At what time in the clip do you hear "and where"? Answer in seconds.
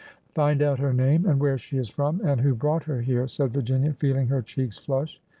1.27-1.59